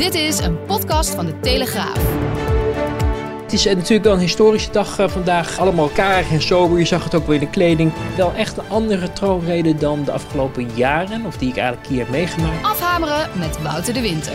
[0.00, 1.98] Dit is een podcast van de Telegraaf.
[3.42, 5.58] Het is eh, natuurlijk wel een historische dag eh, vandaag.
[5.58, 6.78] Allemaal karig en sober.
[6.78, 7.92] Je zag het ook weer in de kleding.
[8.16, 11.26] Wel echt een andere troonrede dan de afgelopen jaren.
[11.26, 12.64] Of die ik eigenlijk hier heb meegemaakt.
[12.64, 14.32] Afhameren met Wouter de Winter.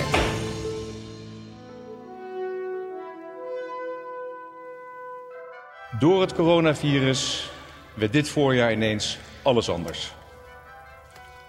[5.99, 7.49] Door het coronavirus
[7.93, 10.13] werd dit voorjaar ineens alles anders.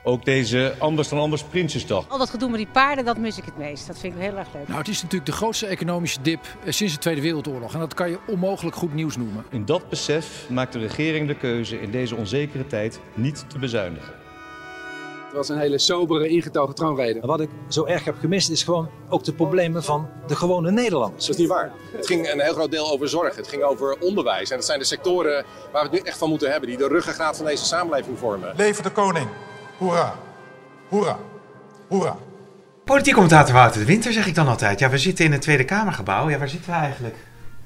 [0.09, 2.09] Ook deze Anders dan Anders Prinsjesdag.
[2.09, 3.87] Al dat gedoe met die paarden, dat mis ik het meest.
[3.87, 4.69] Dat vind ik heel erg leuk.
[4.69, 7.75] Nou, het is natuurlijk de grootste economische dip eh, sinds de Tweede Wereldoorlog.
[7.75, 9.45] En dat kan je onmogelijk goed nieuws noemen.
[9.51, 14.13] In dat besef maakt de regering de keuze in deze onzekere tijd niet te bezuinigen.
[15.25, 17.21] Het was een hele sobere, ingetogen troonrede.
[17.21, 21.27] Wat ik zo erg heb gemist is gewoon ook de problemen van de gewone Nederlanders.
[21.27, 21.73] Dat is niet waar.
[21.93, 23.37] Het ging een heel groot deel over zorg.
[23.37, 24.51] Het ging over onderwijs.
[24.51, 26.69] En dat zijn de sectoren waar we het nu echt van moeten hebben.
[26.69, 28.53] Die de ruggengraat van deze samenleving vormen.
[28.57, 29.29] Leven de koning.
[29.79, 30.15] Hoera.
[30.89, 31.19] Hoera.
[31.89, 32.17] Hoera.
[32.85, 34.79] Politiek commentator Wouter de Winter zeg ik dan altijd.
[34.79, 36.29] Ja, we zitten in het Tweede Kamergebouw.
[36.31, 37.17] Ja, waar zitten we eigenlijk?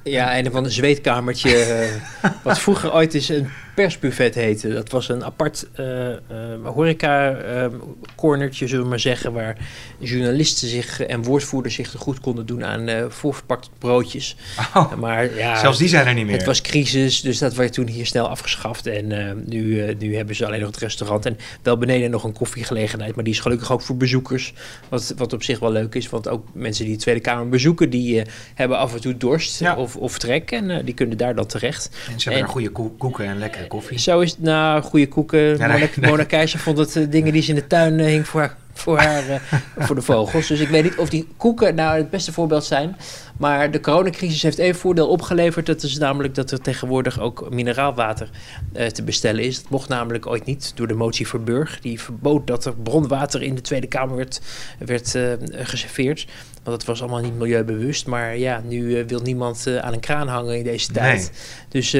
[0.04, 1.56] Ja, een van een zweetkamertje.
[1.56, 4.68] eh, wat vroeger ooit eens een persbuffet heette.
[4.68, 6.18] Dat was een apart eh eh,
[6.64, 9.32] horeca-cornertje, zullen we maar zeggen.
[9.32, 9.56] Waar
[9.98, 14.36] journalisten zich en woordvoerders zich goed konden doen aan voorverpakte broodjes.
[14.74, 16.36] Oh, Maar ja, zelfs die zijn er niet meer.
[16.36, 18.86] Het was crisis, dus dat werd toen hier snel afgeschaft.
[18.86, 19.06] En
[19.46, 21.26] nu, nu hebben ze alleen nog het restaurant.
[21.26, 23.14] En wel beneden nog een koffiegelegenheid.
[23.14, 24.52] Maar die is gelukkig ook voor bezoekers.
[24.88, 26.08] Wat, wat op zich wel leuk is.
[26.08, 27.90] Want ook mensen die de Tweede Kamer bezoeken...
[27.90, 28.22] die
[28.54, 29.76] hebben af en toe dorst Ja.
[29.76, 30.50] of, of trek.
[30.50, 31.90] En eh, die kunnen daar dan terecht.
[32.12, 33.98] En ze hebben En- goede koe- koeken en lekkere koffie.
[33.98, 35.38] Zo is het, nou, goede koeken.
[35.58, 36.10] nee, Mona, nee.
[36.10, 38.56] Mona Keizer vond het eh, dingen die ze in de tuin eh, hing voor haar,
[38.72, 40.46] voor, haar eh, voor de vogels.
[40.46, 42.96] Dus ik weet niet of die koeken nou het beste voorbeeld zijn.
[43.36, 45.66] Maar de coronacrisis heeft één voordeel opgeleverd.
[45.66, 48.30] Dat is namelijk dat er tegenwoordig ook mineraalwater
[48.72, 49.62] eh, te bestellen is.
[49.62, 51.80] Dat mocht namelijk ooit niet door de motie Verburg.
[51.80, 54.40] Die verbood dat er bronwater in de Tweede Kamer werd,
[54.78, 56.26] werd eh, geserveerd.
[56.62, 58.06] Want dat was allemaal niet milieubewust.
[58.06, 61.20] Maar ja, nu wil niemand aan een kraan hangen in deze tijd.
[61.20, 61.30] Nee.
[61.68, 61.90] Dus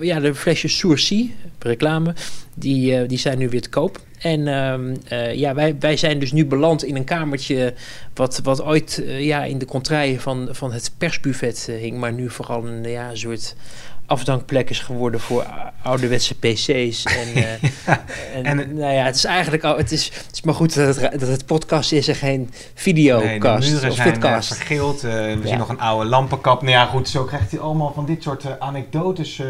[0.00, 2.14] ja, de flesjes Sourcy, reclame,
[2.54, 4.00] die, die zijn nu weer te koop.
[4.24, 7.74] En ehm, eh, ja, wij, wij zijn dus nu beland in een kamertje
[8.14, 12.12] wat, wat ooit eh, ja, in de contraien van, van het persbuffet eh, hing, maar
[12.12, 13.56] nu vooral een ja, soort
[14.06, 15.46] afdankplek is geworden voor
[15.82, 17.02] ouderwetse pc's.
[17.20, 17.52] En, eh,
[18.34, 20.96] en, En- nou ja, het is eigenlijk al, het is, het is maar goed dat
[20.96, 24.54] het, dat het podcast is en geen Nee, de videocast muren of zijn eh, vidcast.
[24.56, 25.04] vergeeld.
[25.04, 25.46] eh, we Ja.
[25.48, 26.60] zien nog een oude lampenkap.
[26.62, 29.42] Nou ja, goed, zo krijgt hij allemaal van dit soort anekdotes.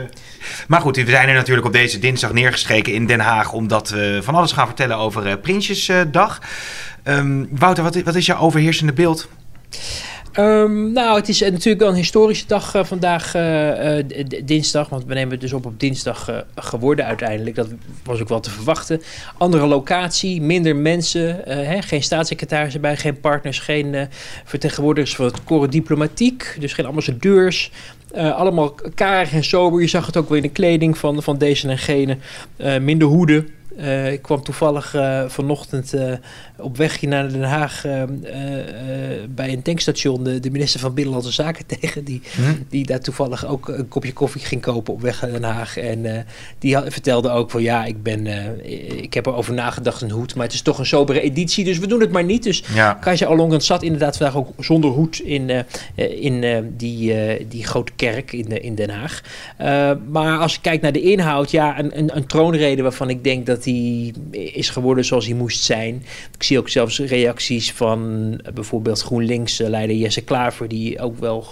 [0.68, 3.52] Maar goed, we zijn er natuurlijk op deze dinsdag neergestreken in Den Haag...
[3.52, 6.40] omdat we van alles gaan vertellen over Prinsjesdag.
[7.02, 9.28] Ehm, Wouter, wat wat is jouw overheersende beeld?
[10.34, 14.04] Ehm, nou, het is eh, natuurlijk wel een historische dag eh, vandaag, eh,
[14.44, 14.88] dinsdag.
[14.88, 17.56] Want we nemen het dus op op dinsdag geworden uiteindelijk.
[17.56, 17.68] Dat
[18.04, 19.02] was ook wel te verwachten.
[19.38, 21.40] Andere locatie, minder mensen.
[21.44, 24.08] hè, geen staatssecretaris erbij, geen partners, geen
[24.44, 26.56] vertegenwoordigers van het corps diplomatiek.
[26.58, 27.70] Dus geen ambassadeurs.
[28.14, 29.80] Allemaal karig en sober.
[29.80, 32.16] Je zag het ook wel in de kleding van, van deze en gene.
[32.80, 33.48] Minder hoeden.
[33.76, 36.12] Eh, ik kwam toevallig eh, vanochtend eh,
[36.58, 37.82] op weg hier naar Den Haag
[39.34, 42.04] bij een tankstation de, de minister van Binnenlandse Zaken tegen.
[42.04, 42.22] Die,
[42.68, 45.76] die daar toevallig ook een kopje koffie ging kopen op weg naar Den Haag.
[45.76, 46.26] En
[46.58, 48.26] die had- vertelde ook van ja, ik, ben,
[49.02, 50.34] ik heb erover nagedacht een hoed.
[50.34, 52.42] Maar het is toch een sobere editie, dus we doen het maar niet.
[52.42, 52.92] Dus Ja.
[52.92, 55.64] Kajsa zat inderdaad vandaag ook zonder hoed in,
[55.94, 56.44] in
[56.76, 57.14] die,
[57.48, 59.20] die grote kerk in, in Den Haag.
[60.10, 63.46] Maar als je kijkt naar de inhoud, ja, een, een, een troonrede waarvan ik denk
[63.46, 66.02] dat die is geworden zoals hij moest zijn.
[66.34, 68.00] Ik zie ook zelfs reacties van
[68.44, 71.46] eh, bijvoorbeeld GroenLinks-leider Jesse Klaver, die ook wel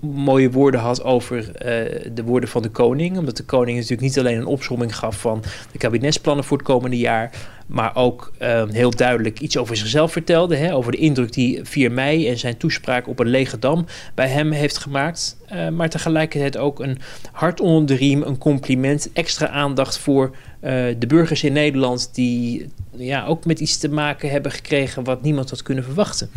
[0.00, 3.18] mooie woorden had over eh, de woorden van de koning.
[3.18, 6.98] Omdat de koning natuurlijk niet alleen een opsomming gaf van de kabinetsplannen voor het komende
[6.98, 7.30] jaar,
[7.70, 10.56] maar ook eh, heel duidelijk iets over zichzelf vertelde.
[10.56, 14.28] Hè, over de indruk die 4 mei en zijn toespraak op een lege dam bij
[14.28, 15.36] hem heeft gemaakt.
[15.46, 16.98] Eh, maar tegelijkertijd ook een
[17.32, 22.68] hart onder de riem, een compliment, extra aandacht voor eh, de burgers in Nederland die
[22.96, 26.30] ja, ook met iets te maken hebben gekregen wat niemand had kunnen verwachten.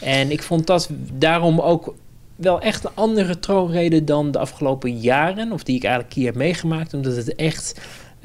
[0.00, 1.94] En ik vond dat daarom ook
[2.36, 6.34] wel echt een andere troonrede dan de afgelopen jaren, of die ik eigenlijk hier heb
[6.34, 7.80] meegemaakt, omdat het echt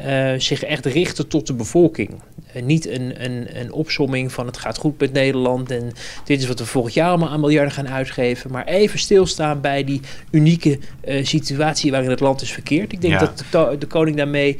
[0.05, 2.09] eh, zich echt richtte tot de bevolking.
[2.53, 5.91] Eh, niet een, een, een opsomming van het gaat goed met Nederland en
[6.25, 9.83] dit is wat we volgend jaar allemaal aan miljarden gaan uitgeven, maar even stilstaan bij
[9.83, 10.01] die
[10.31, 12.91] unieke eh, situatie waarin het land is verkeerd.
[12.91, 13.33] Ik denk Ja.
[13.51, 14.57] dat de, koning daarmee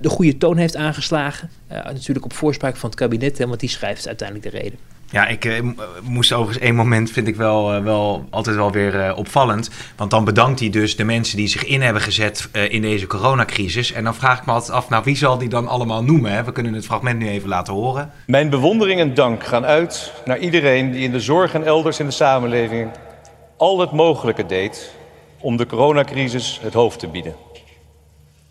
[0.00, 1.50] de goede toon heeft aangeslagen.
[1.68, 4.78] Natuurlijk op voorspraak van het kabinet, hè, want die schrijft uiteindelijk de reden.
[5.10, 5.62] Ja, ik eh,
[6.02, 9.70] moest overigens één moment, vind ik wel, eh, wel altijd wel weer eh, opvallend.
[9.96, 13.06] Want dan bedankt hij dus de mensen die zich in hebben gezet eh, in deze
[13.06, 13.92] coronacrisis.
[13.92, 16.32] En dan vraag ik me altijd af, nou wie zal die dan allemaal noemen?
[16.32, 16.44] Hè?
[16.44, 18.12] We kunnen het fragment nu even laten horen.
[18.26, 22.06] Mijn bewondering en dank gaan uit naar iedereen die in de zorg en elders in
[22.06, 22.90] de samenleving
[23.56, 24.94] al het mogelijke deed
[25.38, 27.34] om de coronacrisis het hoofd te bieden.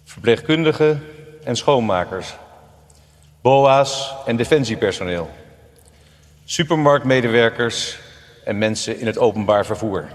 [0.04, 1.04] Verpleegkundigen
[1.44, 2.36] en schoonmakers,
[3.42, 5.30] BOA's en defensiepersoneel,
[6.50, 7.98] supermarktmedewerkers
[8.46, 10.06] en mensen in het openbaar vervoer.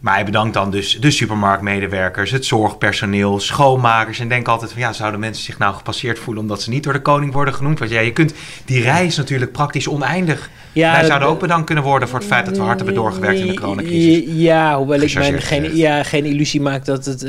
[0.00, 4.18] Maar hij bedankt dan dus de supermarktmedewerkers, het zorgpersoneel, schoonmakers.
[4.18, 6.92] En denk altijd van ja, zouden mensen zich nou gepasseerd voelen omdat ze niet door
[6.92, 7.78] de koning worden genoemd?
[7.78, 8.34] Want ja, je kunt
[8.64, 10.50] die reis natuurlijk praktisch oneindig.
[10.72, 13.40] Ja, Wij zouden ook bedankt kunnen worden voor het feit dat we hard hebben doorgewerkt
[13.40, 14.22] in de coronacrisis.
[14.26, 15.76] Ja, hoewel ik mij geen, gezegd.
[15.76, 17.20] ja, geen illusie maak dat het,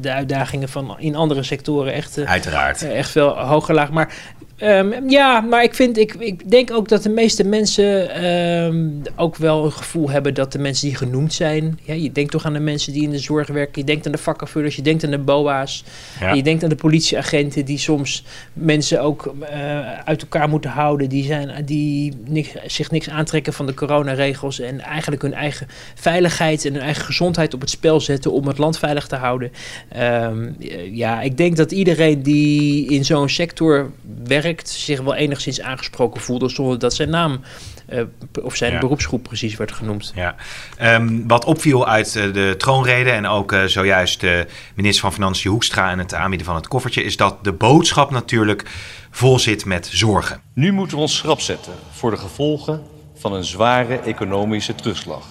[0.00, 2.82] de uitdagingen van in andere sectoren echt, eh, Uiteraard.
[2.82, 3.94] eh, echt veel hoger lagen.
[3.94, 4.14] Maar
[4.56, 9.36] ehm, ja, maar ik, vind, ik, ik denk ook dat de meeste mensen ehm, ook
[9.36, 11.78] wel een gevoel hebben dat de mensen die genoemd zijn.
[11.82, 13.80] Ja, je denkt toch aan de mensen die in de zorg werken.
[13.80, 15.84] Je denkt aan de vakkenvullers, je denkt aan de BOA's.
[16.20, 16.32] Ja.
[16.32, 21.08] Je denkt aan de politieagenten die soms mensen ook eh, uit elkaar moeten houden.
[21.08, 24.60] Die, zijn, die niks, zich niks aantrekken van de coronaregels.
[24.60, 28.58] En eigenlijk hun eigen veiligheid en hun eigen gezondheid op het spel zetten om het
[28.58, 29.52] land veilig te houden.
[29.88, 30.48] Ehm,
[30.90, 33.90] ja, ik denk dat iedereen die in zo'n sector
[34.24, 37.40] werkt zich wel enigszins aangesproken voelde zonder dat zijn naam
[37.86, 38.02] eh,
[38.42, 38.78] of zijn Ja.
[38.78, 40.12] beroepsgroep precies werd genoemd.
[40.14, 40.34] Ja.
[40.76, 45.50] Ehm, wat opviel uit eh, de troonrede en ook eh, zojuist de minister van Financiën
[45.50, 48.62] Hoekstra en het aanbieden van het koffertje, is dat de boodschap natuurlijk
[49.10, 50.40] vol zit met zorgen.
[50.54, 52.82] Nu moeten we ons schrap zetten voor de gevolgen
[53.14, 55.26] van een zware economische terugslag.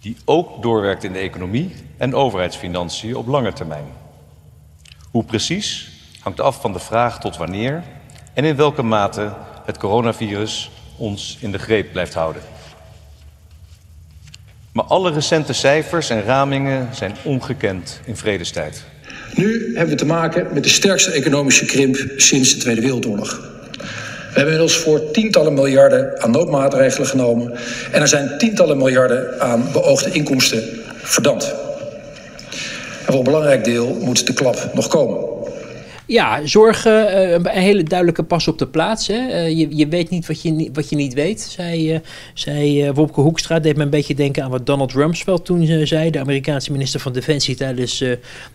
[0.00, 3.84] Die ook doorwerkt in de economie en overheidsfinanciën op lange termijn.
[5.10, 5.90] Hoe precies
[6.20, 7.82] hangt af van de vraag tot wanneer
[8.34, 9.32] en in welke mate
[9.64, 12.42] het coronavirus ons in de greep blijft houden.
[14.72, 18.84] Maar alle recente cijfers en ramingen zijn ongekend in vredestijd.
[19.34, 23.52] Nu hebben we te maken met de sterkste economische krimp sinds de Tweede Wereldoorlog.
[24.34, 27.52] We hebben inmiddels voor tientallen miljarden aan noodmaatregelen genomen
[27.92, 30.62] en er zijn tientallen miljarden aan beoogde inkomsten
[31.02, 31.54] verdampt.
[33.06, 35.33] En voor een belangrijk deel moet de klap nog komen.
[36.06, 39.08] Ja, zorgen, eh, een hele duidelijke pas op de plaats.
[39.08, 42.00] Eh, je, je weet niet wat je, wat je niet weet, zei, eh,
[42.34, 43.58] zei Wopke Hoekstra.
[43.58, 46.10] Deed me een beetje denken aan wat Donald Rumsfeld toen zei.
[46.10, 47.98] De Amerikaanse minister van Defensie tijdens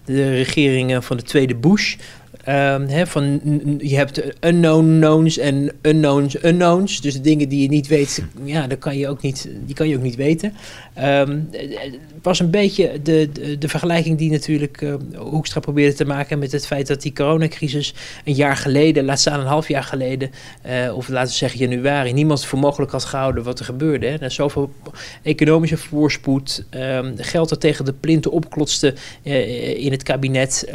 [0.06, 1.96] de regering van de tweede Bush.
[2.44, 3.42] Ehm, van,
[3.78, 7.02] je hebt unknown knowns en unknowns unknowns.
[7.02, 9.88] Dus de dingen die je niet weet, ja, dat kan je ook niet, die kan
[9.88, 10.54] je ook niet weten.
[10.94, 13.30] Ehm, het was een beetje de,
[13.60, 17.94] de, vergelijking die natuurlijk eh, Hoekstra probeerde te maken met het feit dat die coronacrisis
[18.26, 22.14] een jaar geleden, laat staan een half jaar geleden, eh, of laten we zeggen januari,
[22.14, 24.08] niemand voor mogelijk had gehouden wat er gebeurde.
[24.08, 24.16] Hè.
[24.16, 24.72] Er zoveel
[25.24, 28.94] economische voorspoed, ehm, geld dat tegen de plinten opklotste
[29.24, 30.68] eh, in het kabinet,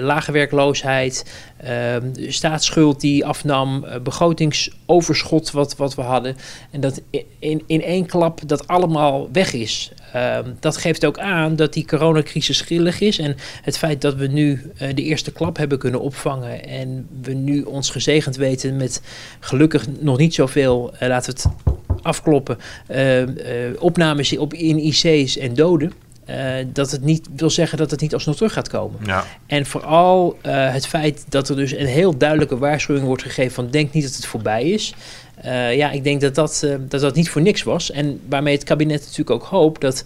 [0.00, 6.36] lage werkloosheid, ehm, staatsschuld die afnam, eh, begrotingsoverschot wat, wat we hadden.
[6.70, 7.00] En dat
[7.38, 9.92] in, in één klap dat allemaal weg is.
[10.12, 13.18] Ehm, dat geeft ook aan dat die coronacrisis schillig is.
[13.18, 16.64] En het feit dat we nu eh, de eerste klap hebben kunnen opvangen.
[16.64, 19.02] En we nu ons gezegend weten met
[19.40, 21.74] gelukkig nog niet zoveel, eh, laten we het
[22.04, 25.92] afkloppen, eh, eh, opnames op, in IC's en doden.
[26.24, 29.00] Eh, dat het niet wil zeggen dat het niet alsnog terug gaat komen.
[29.04, 29.24] Ja.
[29.46, 33.70] En vooral eh, het feit dat er dus een heel duidelijke waarschuwing wordt gegeven van
[33.70, 34.94] denk niet dat het voorbij is.
[35.34, 37.90] Eh, ja, ik denk dat dat, dat dat niet voor niks was.
[37.90, 40.04] En waarmee het kabinet natuurlijk ook hoopt dat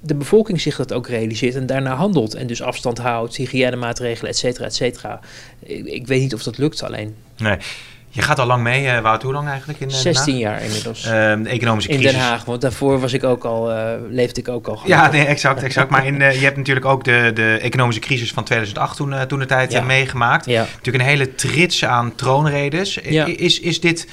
[0.00, 2.34] de bevolking zich dat ook realiseert en daarna handelt.
[2.34, 5.20] En dus afstand houdt, hygiënemaatregelen, et cetera, et cetera.
[5.58, 7.14] Ik, ik weet niet of dat lukt alleen.
[7.36, 7.56] Nee.
[8.14, 10.42] Je gaat al lang mee, eh Wout, hoe lang eigenlijk in eh, Den 16 Haag?
[10.42, 11.04] jaar inmiddels.
[11.04, 12.12] Ehm, de economische in crisis.
[12.16, 14.80] Den Haag, want daarvoor was ik ook al, eh, leefde ik ook al.
[14.84, 15.90] Ja, nee, exact, exact.
[15.90, 19.20] Maar in, eh, je hebt natuurlijk ook de, de economische crisis van 2008 toen, eh,
[19.22, 19.84] toen de tijd eh, Ja.
[19.84, 20.46] meegemaakt.
[20.46, 20.60] Ja.
[20.76, 22.98] Natuurlijk een hele trits aan troonredes.
[23.02, 23.24] Ja.
[23.26, 24.08] Is, is dit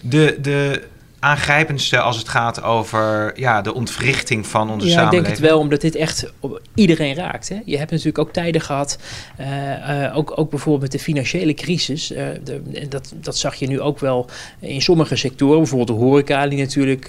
[0.00, 0.82] de, de
[1.18, 5.26] aangrijpendste als het gaat over ja, de ontwrichting van onze Ja, ik samenleving?
[5.26, 6.32] denk het wel, omdat dit echt
[6.74, 7.48] iedereen raakt.
[7.48, 7.60] Hè?
[7.64, 8.98] Je hebt natuurlijk ook tijden gehad,
[9.36, 12.12] eh, eh, ook, ook bijvoorbeeld met de financiële crisis.
[12.12, 14.28] eh, de, dat, dat zag je nu ook wel
[14.60, 15.58] in sommige sectoren.
[15.58, 17.06] Bijvoorbeeld de horeca, die natuurlijk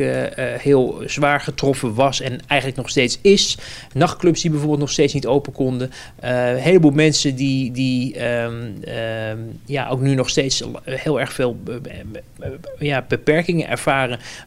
[0.62, 3.58] heel zwaar getroffen was en eigenlijk nog steeds is.
[3.94, 5.92] Nachtclubs die bijvoorbeeld nog steeds niet open konden.
[6.20, 11.58] Een heleboel mensen die, die ehm, ehm, ja, ook nu nog steeds heel erg veel
[12.80, 13.97] ja, beperkingen ervaren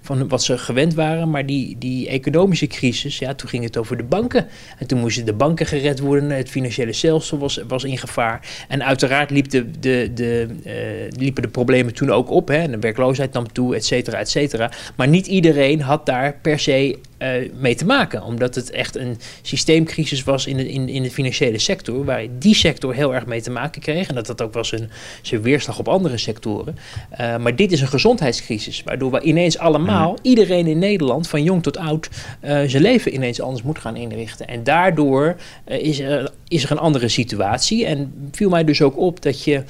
[0.01, 1.31] van wat ze gewend waren.
[1.31, 4.47] Maar die, die economische crisis, ja, toen ging het over de banken.
[4.79, 6.31] En toen moesten de banken gered worden.
[6.31, 8.49] Het financiële stelsel was, was in gevaar.
[8.69, 10.73] En uiteraard liep de, de, uh,
[11.19, 12.49] liepen de problemen toen ook op.
[12.49, 12.71] Hè.
[12.71, 14.71] De werkloosheid nam toe, et cetera, et cetera.
[14.97, 18.23] Maar niet iedereen had daar per se uh, mee te maken.
[18.23, 22.05] Omdat het echt een systeemcrisis was in de, in, in de financiële sector.
[22.05, 24.09] Waar die sector heel erg mee te maken kreeg.
[24.09, 24.91] En dat dat ook was een,
[25.23, 26.77] zijn weerslag op andere sectoren.
[27.21, 28.83] Uh, maar dit is een gezondheidscrisis.
[28.83, 30.19] Waardoor we ineens allemaal, mm.
[30.23, 32.09] iedereen in Nederland, van jong tot oud,
[32.45, 34.47] uh, zijn leven ineens anders moet gaan inrichten.
[34.47, 37.87] En daardoor is, er, is er een andere situatie.
[37.87, 39.63] En viel mij dus ook op dat je,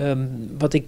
[0.00, 0.84] um, wat ik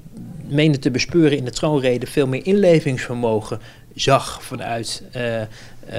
[0.49, 3.61] meende te bespeuren in de troonrede, veel meer inlevingsvermogen
[3.95, 5.23] zag vanuit uh,
[5.93, 5.95] uh,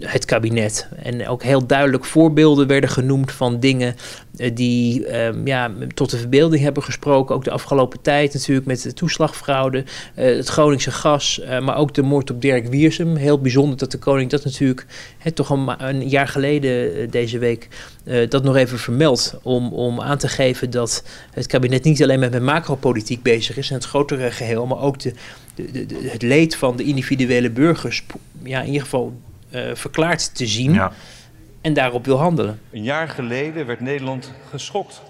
[0.00, 0.88] het kabinet.
[1.02, 3.94] En ook heel duidelijk voorbeelden werden genoemd van dingen
[4.36, 7.34] uh, die um, ja, tot de verbeelding hebben gesproken.
[7.34, 12.02] Ook de afgelopen tijd natuurlijk met de toeslagfraude, uh, het Groningse gas, maar ook de
[12.02, 13.16] moord op Dirk Wiersum.
[13.16, 14.86] Heel bijzonder dat de koning dat natuurlijk
[15.34, 17.68] toch een, een, jaar geleden deze week
[18.28, 19.34] dat nog even vermeldt.
[19.42, 23.74] Om, om aan te geven dat het kabinet niet alleen met macropolitiek bezig is en
[23.74, 25.12] het grotere geheel, maar ook de,
[25.54, 28.04] de, het leed van de individuele burgers
[28.44, 29.20] ja, in ieder geval
[29.50, 30.92] uh, verklaard te zien ja.
[31.60, 32.60] en daarop wil handelen.
[32.70, 35.02] Een jaar geleden werd Nederland geschokt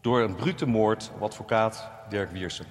[0.00, 2.66] door een brute moord op advocaat Dirk Wiersum.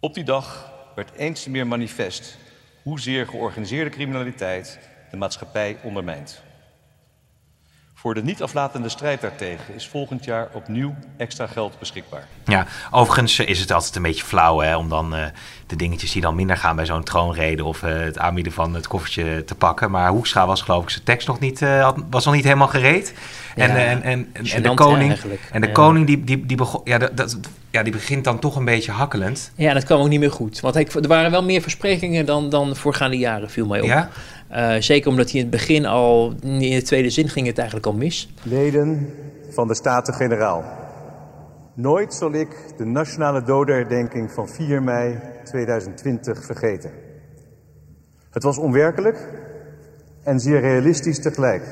[0.00, 2.38] Op die dag werd eens meer manifest
[2.82, 4.78] hoezeer georganiseerde criminaliteit
[5.10, 6.42] de maatschappij ondermijnt.
[7.94, 12.28] Voor de niet aflatende strijd daartegen is volgend jaar opnieuw extra geld beschikbaar.
[12.44, 15.26] Ja, overigens is het altijd een beetje flauw hè, om dan uh,
[15.70, 18.86] de dingetjes die dan minder gaan bij zo'n troonrede of uh, het aanbieden van het
[18.86, 19.90] koffertje te pakken.
[19.90, 22.68] Maar Hoekstra was geloof ik zijn tekst nog niet, uh, had, was nog niet helemaal
[22.68, 23.14] gereed.
[23.56, 25.16] Ja, en, en, en, en, de koning,
[25.52, 25.72] en de ja.
[25.72, 27.38] koning die, die, die, begon, ja, dat,
[27.70, 29.52] ja, die begint dan toch een beetje hakkelend.
[29.54, 30.60] Ja, dat kwam ook niet meer goed.
[30.60, 33.86] Want ik, er waren wel meer versprekingen dan, dan voorgaande jaren, viel mij op.
[33.86, 34.10] Ja?
[34.52, 37.86] Uh, zeker omdat hij in het begin al, in de tweede zin ging het eigenlijk
[37.86, 38.28] al mis.
[38.42, 39.14] Leden
[39.50, 40.79] van de Staten-Generaal.
[41.74, 46.90] Nooit zal ik de nationale dodenherdenking van 4 mei 2020 vergeten.
[48.30, 49.28] Het was onwerkelijk
[50.22, 51.64] en zeer realistisch tegelijk.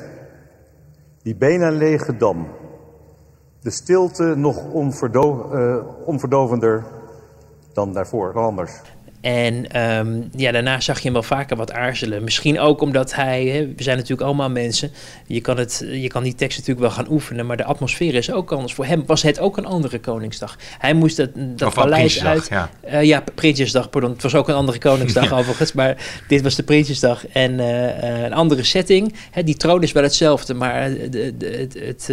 [1.21, 2.47] Die bijna lege dam.
[3.61, 6.83] De stilte nog uh, onverdovender
[7.73, 8.81] dan daarvoor, anders.
[9.21, 12.23] En um, ja, daarna zag je hem wel vaker wat aarzelen.
[12.23, 14.91] Misschien ook omdat hij, hè, we zijn natuurlijk allemaal mensen.
[15.27, 18.31] Je kan, het, je kan die tekst natuurlijk wel gaan oefenen, maar de atmosfeer is
[18.31, 18.73] ook anders.
[18.73, 20.57] Voor hem was het ook een andere Koningsdag.
[20.77, 22.47] Hij moest dat, dat paleis uit.
[22.49, 22.69] Ja.
[22.85, 24.11] Uh, ja, Prinsjesdag, pardon.
[24.11, 25.37] Het was ook een andere Koningsdag ja.
[25.37, 27.27] overigens, maar dit was de Prinsjesdag.
[27.27, 29.15] En uh, uh, een andere setting.
[29.31, 32.09] Hè, die troon is wel hetzelfde, maar de, de, het, het,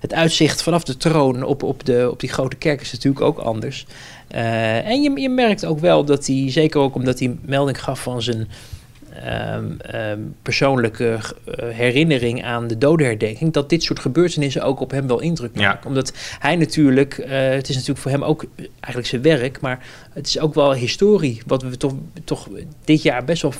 [0.00, 3.38] het uitzicht vanaf de troon op, op, de, op die grote kerk is natuurlijk ook
[3.38, 3.86] anders.
[4.34, 8.02] Uh, en je, je merkt ook wel dat hij, zeker ook omdat hij melding gaf
[8.02, 8.48] van zijn
[9.26, 15.06] um, um, persoonlijke uh, herinnering aan de dodenherdenking, dat dit soort gebeurtenissen ook op hem
[15.06, 15.80] wel indruk maken.
[15.82, 15.88] Ja.
[15.88, 18.44] Omdat hij natuurlijk, uh, het is natuurlijk voor hem ook
[18.80, 19.86] eigenlijk zijn werk, maar
[20.18, 21.92] het is ook wel historie, wat we toch,
[22.24, 22.48] toch
[22.84, 23.52] dit jaar best wel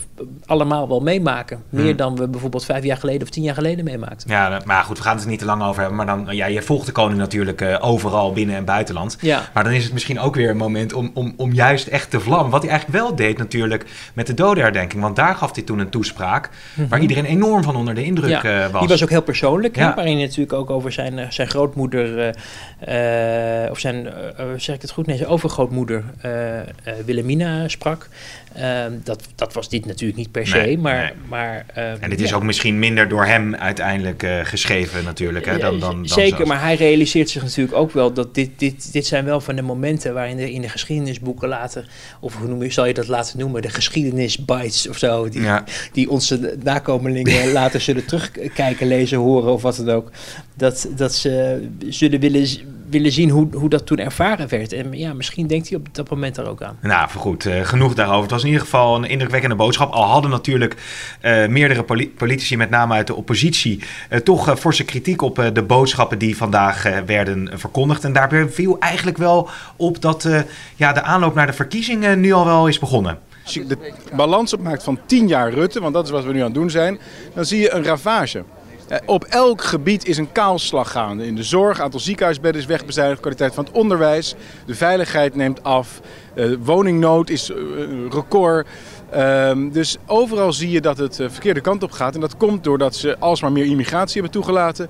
[0.46, 1.62] allemaal wel meemaken.
[1.68, 1.96] Meer Hmm.
[1.96, 4.30] dan we bijvoorbeeld vijf jaar geleden of tien jaar geleden meemaakten.
[4.30, 5.96] Ja, maar goed, we gaan het er niet te lang over hebben.
[5.96, 9.16] Maar dan, ja, je volgt de koning natuurlijk uh, overal binnen- en buitenland.
[9.20, 9.42] Ja.
[9.54, 12.20] Maar dan is het misschien ook weer een moment om, om, om juist echt te
[12.20, 12.50] vlammen.
[12.50, 13.84] Wat hij eigenlijk wel deed natuurlijk
[14.14, 15.02] met de dodenherdenking.
[15.02, 16.88] Want daar gaf hij toen een toespraak Mhm.
[16.88, 18.80] waar iedereen enorm van onder de indruk Ja, uh, was.
[18.80, 19.94] Die was ook heel persoonlijk, Ja.
[19.94, 22.32] waarin hij natuurlijk ook over zijn, eh, zijn grootmoeder,
[22.80, 26.04] eh, eh, of zijn, eh, eh, zeg ik het goed, nee, zijn overgrootmoeder
[26.48, 26.60] eh,
[26.98, 28.08] eh, Wilhelmina sprak.
[28.54, 31.02] Ehm, dat, dat was dit natuurlijk niet per se, Nee, maar...
[31.02, 31.12] nee.
[31.28, 32.36] maar ehm, En dit is ja.
[32.36, 35.46] ook misschien minder door hem uiteindelijk uh, geschreven natuurlijk.
[35.46, 38.50] Hè, dan, dan, dan Zeker, zoals- maar hij realiseert zich natuurlijk ook wel dat dit,
[38.56, 41.88] dit, dit zijn wel van de momenten waarin de, in de geschiedenisboeken later,
[42.20, 45.64] of hoe noem je, zal je dat laten noemen, de geschiedenisbites of zo, die, Ja.
[45.92, 50.10] die onze nakomelingen later zullen terugkijken, lezen, horen of wat dan ook.
[50.54, 52.46] Dat, dat ze zullen willen,
[52.90, 54.72] willen zien hoe, hoe dat toen ervaren werd.
[54.72, 56.78] En ja, misschien denkt hij op dat moment daar ook aan.
[56.82, 58.22] Nou, goed, uh, genoeg daarover.
[58.22, 59.92] Het was in ieder geval een indrukwekkende boodschap.
[59.92, 60.76] Al hadden natuurlijk
[61.22, 65.62] uh, meerdere poli politici, met name uit de oppositie, uh, toch forse kritiek op de
[65.62, 68.04] boodschappen die vandaag werden verkondigd.
[68.04, 70.28] En daarbij viel eigenlijk wel op dat
[70.76, 73.18] ja, de aanloop naar de verkiezingen nu al wel is begonnen.
[73.44, 76.38] Als je de balans opmaakt van 10 jaar Rutte, want dat is wat we nu
[76.38, 76.98] aan het doen zijn,
[77.34, 78.44] dan zie je een ravage.
[78.88, 81.26] Uh, op elk gebied is een kaalslag gaande.
[81.26, 84.34] In de zorg, aantal ziekenhuisbedden is wegbezuinigd, kwaliteit van het onderwijs,
[84.66, 86.00] de veiligheid neemt af,
[86.34, 87.56] uh, woningnood is uh,
[88.10, 88.66] record.
[89.16, 92.14] Um, dus overal zie je dat het de verkeerde kant op gaat.
[92.14, 94.88] En dat komt doordat ze alsmaar meer immigratie hebben toegelaten.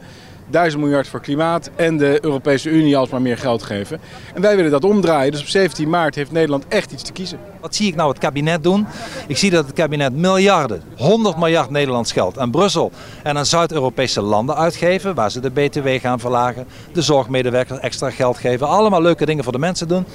[0.50, 4.00] 1000 miljard voor klimaat en de Europese Unie alsmaar meer geld geven.
[4.34, 5.32] En wij willen dat omdraaien.
[5.32, 7.38] Dus op 17 maart heeft Nederland echt iets te kiezen.
[7.60, 8.86] Wat zie ik nou het kabinet doen?
[9.26, 14.20] Ik zie dat het kabinet miljarden, 100 miljard Nederlands geld aan Brussel en aan Zuid-Europese
[14.20, 15.14] landen uitgeven.
[15.14, 18.68] Waar ze de BTW gaan verlagen, de zorgmedewerkers extra geld geven.
[18.68, 20.06] Allemaal leuke dingen voor de mensen doen.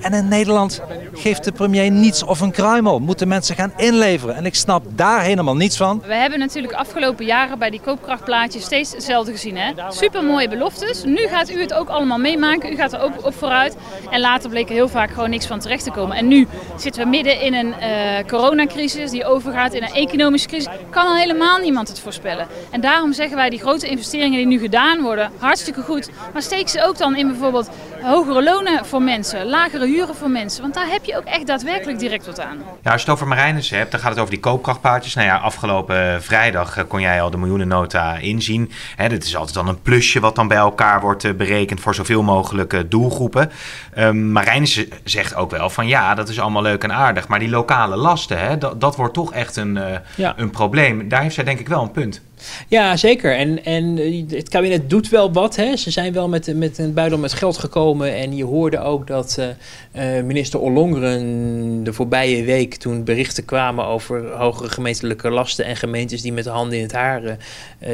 [0.00, 2.98] En in Nederland geeft de premier niets of een kruimel.
[2.98, 4.36] Moeten mensen gaan inleveren.
[4.36, 6.02] En ik snap daar helemaal niets van.
[6.06, 9.56] We hebben natuurlijk afgelopen jaren bij die koopkrachtplaatjes steeds hetzelfde gezien.
[9.56, 9.72] Hè?
[9.88, 11.04] Super mooie beloftes.
[11.04, 12.72] Nu gaat u het ook allemaal meemaken.
[12.72, 13.76] U gaat er ook op vooruit.
[14.10, 16.16] En later bleek er heel vaak gewoon niks van terecht te komen.
[16.16, 20.72] En nu zitten we midden in een uh, coronacrisis die overgaat in een economische crisis.
[20.90, 22.46] Kan al helemaal niemand het voorspellen.
[22.70, 26.10] En daarom zeggen wij die grote investeringen die nu gedaan worden, hartstikke goed.
[26.32, 27.68] Maar steek ze ook dan in bijvoorbeeld
[28.02, 30.62] hogere lonen voor mensen, lagere huren voor mensen.
[30.62, 32.58] Want daar heb je ook echt daadwerkelijk direct wat aan.
[32.82, 35.14] Ja, als je het over Marijnissen hebt, dan gaat het over die koopkrachtpaardjes.
[35.14, 38.70] Nou ja, afgelopen vrijdag eh, kon jij al de miljoenennota inzien.
[38.96, 41.94] Hè, dit is altijd dan een plusje wat dan bij elkaar wordt eh, berekend voor
[41.94, 43.50] zoveel mogelijk eh, doelgroepen.
[43.98, 47.28] Um, Marijnissen zegt ook wel van ja, dat is allemaal leuk en aardig.
[47.28, 49.78] Maar die lokale lasten, hè, dat, dat wordt toch echt een,
[50.14, 50.34] ja.
[50.36, 51.08] een probleem.
[51.08, 52.22] Daar heeft zij denk ik wel een punt.
[52.68, 53.36] Ja, zeker.
[53.36, 53.96] En, en
[54.28, 55.56] het kabinet doet wel wat.
[55.56, 55.76] Hè.
[55.76, 58.14] Ze zijn wel met, met een buidel met geld gekomen.
[58.14, 64.32] En je hoorde ook dat uh, minister Ollongren de voorbije week, toen berichten kwamen over
[64.32, 67.36] hogere gemeentelijke lasten en gemeentes die met de handen in het haar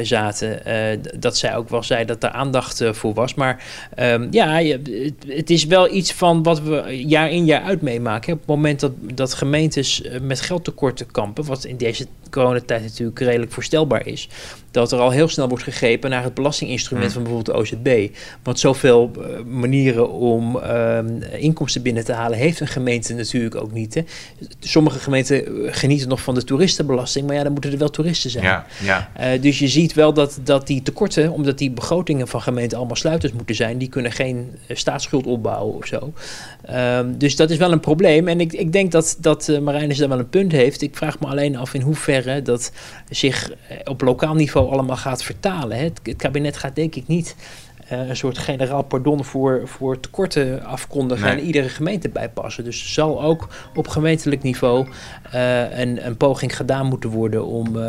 [0.01, 0.61] zaten,
[1.19, 3.33] dat zij ook wel zei dat er aandacht voor was.
[3.33, 3.63] Maar
[3.99, 8.33] um, ja, het, het, is wel iets van wat we jaar in jaar uit meemaken.
[8.33, 13.51] Op het moment dat, dat gemeentes met geldtekorten kampen, wat in deze coronatijd natuurlijk redelijk
[13.51, 14.29] voorstelbaar is,
[14.75, 18.15] dat er al heel snel wordt gegrepen naar het belastinginstrument van bijvoorbeeld de OZB.
[18.43, 20.99] Want zoveel uh, manieren om uh,
[21.37, 23.93] inkomsten binnen te halen heeft een gemeente natuurlijk ook niet.
[23.93, 24.03] Hè.
[24.59, 28.29] Sommige gemeenten eh, genieten nog van de toeristenbelasting, maar ja, dan moeten er wel toeristen
[28.29, 28.43] zijn.
[28.43, 29.09] Ja, ja.
[29.19, 32.95] Uh, dus je ziet wel dat, dat die tekorten, omdat die begrotingen van gemeenten allemaal
[32.95, 36.13] sluiters moeten zijn, die kunnen geen staatsschuld opbouwen of zo.
[36.71, 38.27] Um, dus dat is wel een probleem.
[38.27, 40.81] En ik, ik denk dat, dat Marijnus daar wel een punt heeft.
[40.81, 42.71] Ik vraag me alleen af in hoeverre dat
[43.09, 43.51] zich
[43.83, 45.77] op lokaal niveau allemaal gaat vertalen.
[45.77, 47.35] Het, het kabinet gaat denk ik niet
[47.91, 51.37] uh, een soort generaal pardon voor, voor tekorten afkondigen nee.
[51.37, 52.63] en iedere gemeente bijpassen.
[52.63, 54.87] Dus er zal ook op gemeentelijk niveau
[55.33, 57.83] uh, een, een poging gedaan moeten worden om, uh,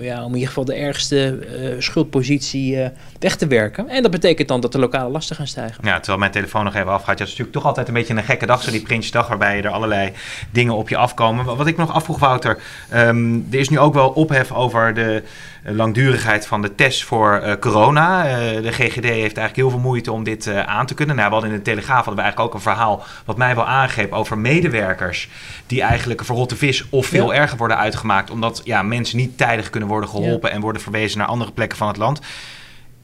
[0.00, 1.38] ja, om in ieder geval de ergste
[1.78, 3.88] schuldpositie weg te werken.
[3.88, 5.84] En dat betekent dan dat de lokale lasten gaan stijgen.
[5.84, 7.18] Ja, terwijl mijn telefoon nog even afgaat.
[7.18, 9.62] Ja, het is natuurlijk toch altijd een beetje een gekke dag, zo die Prinsjesdag, waarbij
[9.62, 10.12] er allerlei
[10.50, 11.56] dingen op je afkomen.
[11.56, 12.62] Wat ik nog afvroeg, Wouter,
[12.94, 15.22] um, er is nu ook wel ophef over de
[15.64, 18.24] langdurigheid van de test voor uh, corona.
[18.24, 21.16] Uh, de GGD heeft eigenlijk heel veel moeite om dit uh, aan te kunnen.
[21.16, 23.66] Nou, we hadden in de Telegraaf hadden we eigenlijk ook een verhaal wat mij wel
[23.66, 25.28] aangreep over medewerkers
[25.66, 27.38] die eigenlijk een verrotte vis of veel ja.
[27.40, 30.54] erger worden uitgemaakt omdat ja, mensen niet tijdig kunnen worden geholpen ja.
[30.54, 32.20] en worden verwezen naar andere plekken van het land.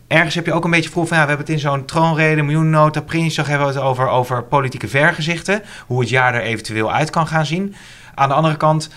[0.08, 2.42] Ergens heb je ook een beetje gevoel van, ja, we hebben het in zo'n troonrede,
[2.42, 5.62] miljoennota, Prinsdag hebben we het over, over politieke vergezichten.
[5.86, 7.74] Hoe het jaar er eventueel uit kan gaan zien.
[8.14, 8.90] Aan de andere kant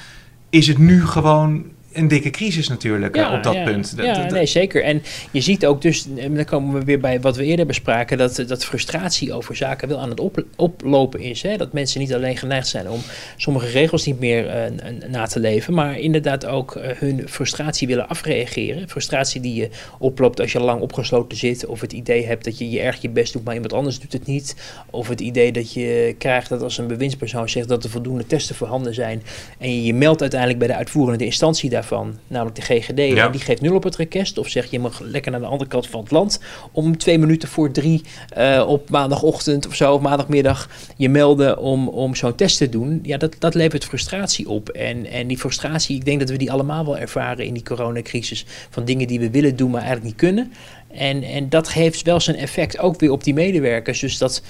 [0.49, 1.63] is het nu gewoon
[1.93, 3.93] een dikke crisis natuurlijk ja, op dat ja, punt.
[3.97, 4.83] Ja, dat, nee, zeker.
[4.83, 8.17] En je ziet ook dus, en dan komen we weer bij wat we eerder bespraken,
[8.17, 11.41] dat, dat frustratie over zaken wel aan het op, oplopen is.
[11.41, 11.57] Hè?
[11.57, 12.99] Dat mensen niet alleen geneigd zijn om
[13.37, 18.07] sommige regels niet meer uh, na te leven, maar inderdaad ook uh, hun frustratie willen
[18.07, 18.89] afreageren.
[18.89, 22.69] Frustratie die je oploopt als je lang opgesloten zit, of het idee hebt dat je
[22.69, 24.55] je erg je best doet, maar iemand anders doet het niet.
[24.89, 28.55] Of het idee dat je krijgt dat als een bewindspersoon zegt dat er voldoende testen
[28.55, 29.23] voorhanden zijn
[29.57, 33.29] en je je meldt uiteindelijk bij de uitvoerende instantie daar daarvan, namelijk de GGD, ja.
[33.29, 34.37] die geeft nul op het request.
[34.37, 36.39] Of zegt je mag lekker naar de andere kant van het land
[36.71, 38.01] om twee minuten voor drie
[38.37, 42.99] uh, op maandagochtend of zo, of maandagmiddag, je melden om, om zo'n test te doen.
[43.03, 44.69] Ja, dat, dat levert frustratie op.
[44.69, 48.45] En, en die frustratie, ik denk dat we die allemaal wel ervaren in die coronacrisis.
[48.69, 50.51] Van dingen die we willen doen, maar eigenlijk niet kunnen.
[50.93, 53.99] En, en dat heeft wel zijn effect ook weer op die medewerkers.
[53.99, 54.41] Dus dat,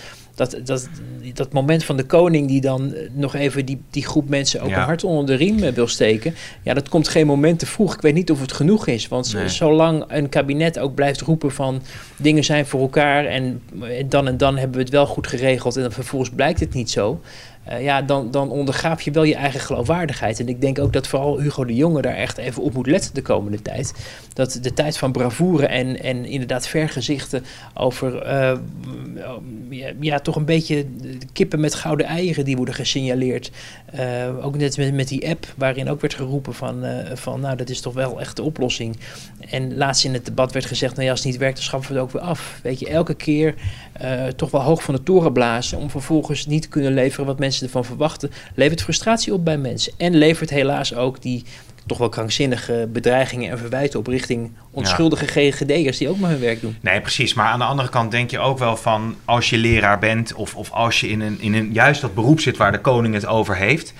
[0.50, 0.90] dat, dat,
[1.34, 4.78] dat moment van de koning die dan nog even die, die groep mensen ook ja.
[4.78, 6.36] een hart onder de riem wil steken.
[6.62, 7.94] Ja, dat komt geen moment te vroeg.
[7.94, 9.08] Ik weet niet of het genoeg is.
[9.08, 9.50] Want nee.
[9.50, 11.82] zolang een kabinet ook blijft roepen van
[12.18, 13.62] dingen zijn voor elkaar en
[14.08, 16.90] dan en dan hebben we het wel goed geregeld en dan vervolgens blijkt het niet
[16.92, 17.22] zo.
[17.70, 20.40] Uh, ja, dan, dan ondergaaf je wel je eigen geloofwaardigheid.
[20.40, 23.14] En ik denk ook dat vooral Hugo de Jonge daar echt even op moet letten
[23.14, 23.94] de komende tijd.
[24.34, 27.44] Dat de tijd van bravoure en, en inderdaad vergezichten
[27.74, 28.58] over uh,
[30.00, 30.86] ja, toch een beetje
[31.34, 33.52] kippen met gouden eieren die worden gesignaleerd.
[33.96, 37.70] Uh, ook net met, met die app waarin ook werd geroepen van, van nou dat
[37.70, 38.98] is toch wel echt de oplossing.
[39.50, 41.94] En laatst in het debat werd gezegd, nou ja, als het niet werkt dan schaffen
[41.94, 42.60] we het ook weer af.
[42.64, 43.56] Weet je, elke keer
[44.36, 47.51] toch wel hoog van de toren blazen om vervolgens niet te kunnen leveren wat mensen
[47.60, 49.94] ervan verwachten, levert frustratie op bij mensen.
[49.98, 51.44] En levert helaas ook die
[51.86, 56.62] toch wel krankzinnige bedreigingen en verwijten op richting onschuldige GGD'ers die ook maar hun werk
[56.62, 56.78] doen.
[56.82, 57.34] Nee, precies.
[57.34, 60.56] Maar aan de andere kant denk je ook wel van als je leraar bent of,
[60.56, 63.26] of als je in een, in een juist dat beroep zit waar de koning het
[63.26, 63.94] over heeft.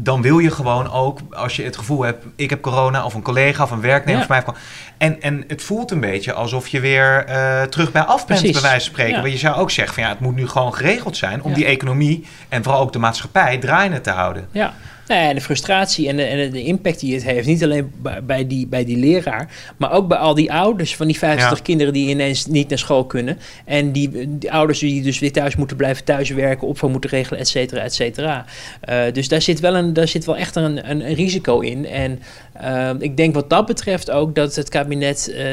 [0.00, 3.22] Dan wil je gewoon ook, als je het gevoel hebt, ik heb corona of een
[3.22, 4.26] collega of een werknemer Ja.
[4.26, 4.44] van mij.
[4.46, 4.66] heeft.
[4.98, 8.52] En, en het voelt een beetje alsof je weer eh, terug bij af bent, bij
[8.52, 9.14] wijze van spreken.
[9.14, 9.20] Ja.
[9.20, 11.56] Want je zou ook zeggen van ja, het moet nu gewoon geregeld zijn om Ja.
[11.56, 14.48] die economie en vooral ook de maatschappij draaiende te houden.
[14.50, 14.72] Ja.
[15.08, 17.46] Nou ja, de frustratie en de, en de impact die het heeft.
[17.46, 17.92] Niet alleen
[18.22, 21.62] bij, die, bij die leraar, maar ook bij al die ouders van die 50 Ja.
[21.62, 23.38] kinderen die ineens niet naar school kunnen.
[23.64, 27.48] En die, die ouders die dus weer thuis moeten blijven thuiswerken, opvang moeten regelen, et
[27.48, 28.44] cetera, et cetera.
[28.80, 31.86] Eh, dus daar zit, wel een, daar zit wel echt een, een, een risico in.
[31.86, 32.20] En
[32.52, 35.44] eh, ik denk wat dat betreft ook dat het kabinet, eh,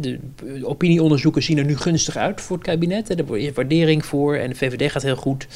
[0.00, 0.18] de
[0.62, 3.08] opinieonderzoeken zien er nu gunstig uit voor het kabinet.
[3.10, 5.46] Er is waardering voor en de VVD gaat heel goed.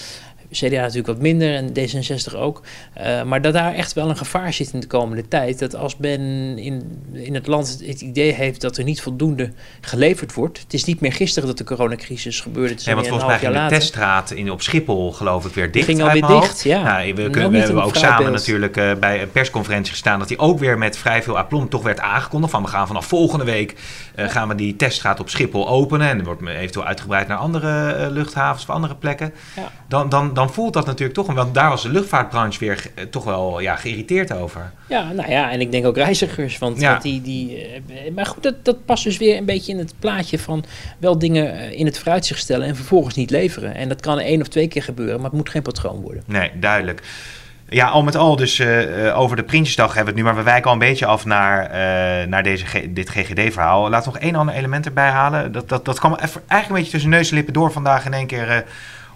[0.51, 2.63] CDA natuurlijk wat minder en D66 ook.
[2.95, 5.59] Eh, maar dat daar echt wel een gevaar zit in de komende tijd.
[5.59, 6.21] Dat als men
[6.59, 10.59] in, in het land het, idee heeft dat er niet voldoende geleverd wordt.
[10.59, 12.71] Het is niet meer gisteren dat de coronacrisis gebeurde.
[12.71, 15.73] Het is Nee, want volgens mij ging de teststraat in, op Schiphol geloof ik weer
[15.73, 15.85] dicht.
[15.85, 16.83] ging alweer dicht, ja.
[16.83, 18.37] Nou, we, kunnen, we hebben ook samen beeld.
[18.37, 21.83] natuurlijk eh, bij een persconferentie gestaan dat die ook weer met vrij veel aplomb toch
[21.83, 22.53] werd aangekondigd.
[22.53, 23.75] Van we gaan vanaf volgende week
[24.15, 26.09] eh, gaan we die teststraat op Schiphol openen.
[26.09, 29.33] En wordt eventueel uitgebreid naar andere luchthavens of andere plekken.
[29.57, 29.73] Ja.
[29.89, 33.25] Dan, dan, dan voelt dat natuurlijk toch, want daar was de luchtvaartbranche weer eh, toch
[33.25, 34.73] wel ja, geïrriteerd over.
[34.87, 36.59] Ja, nou ja, en ik denk ook reizigers.
[36.59, 36.91] Want Ja.
[36.91, 39.95] want die, die, eh, maar goed, dat, dat past dus weer een beetje in het
[39.99, 40.65] plaatje van
[40.99, 43.75] wel dingen eh, in het vooruitzicht stellen en vervolgens niet leveren.
[43.75, 46.23] En dat kan één of twee keer gebeuren, maar het moet geen patroon worden.
[46.27, 47.03] Nee, duidelijk.
[47.69, 48.63] Ja, al met al dus
[49.15, 51.69] over de Prinsjesdag hebben we het nu, maar we wijken al een beetje af naar,
[52.29, 53.91] naar deze, G- dit GGD-verhaal.
[53.91, 55.53] Laten we nog één ander element erbij halen.
[55.53, 58.13] Dat, dat, dat kwam even, eigenlijk een beetje tussen neus en lippen door vandaag in
[58.13, 58.65] één keer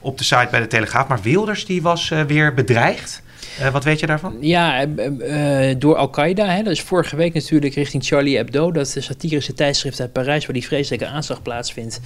[0.04, 1.08] op de site bij de Telegraaf.
[1.08, 3.22] Maar Wilders die was eh, weer bedreigd.
[3.58, 4.36] Eh, wat weet je daarvan?
[4.40, 6.62] Ja, eh, door Al-Qaeda.
[6.62, 8.72] Dat is vorige week natuurlijk richting Charlie Hebdo.
[8.72, 12.00] Dat een satirische tijdschrift uit Parijs waar die vreselijke aanslag plaatsvindt.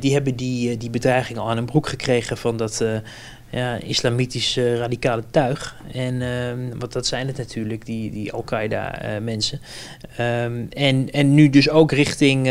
[0.00, 2.84] Die hebben die, die bedreiging al aan hun broek gekregen van dat
[3.50, 5.76] ja, islamitisch radicale tuig.
[5.92, 9.60] En ehm, wat dat zijn het natuurlijk, die, die Al-Qaeda eh, mensen.
[10.16, 12.48] Ehm, en, en nu dus ook richting...